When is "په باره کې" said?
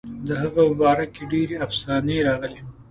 0.55-1.23